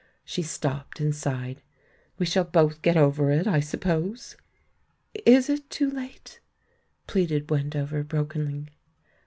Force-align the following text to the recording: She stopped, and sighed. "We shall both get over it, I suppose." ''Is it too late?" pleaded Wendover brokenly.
She 0.25 0.41
stopped, 0.41 0.99
and 0.99 1.13
sighed. 1.15 1.61
"We 2.17 2.25
shall 2.25 2.43
both 2.43 2.81
get 2.81 2.97
over 2.97 3.29
it, 3.29 3.45
I 3.45 3.59
suppose." 3.59 4.35
''Is 5.27 5.47
it 5.47 5.69
too 5.69 5.91
late?" 5.91 6.39
pleaded 7.05 7.51
Wendover 7.51 8.01
brokenly. 8.03 8.69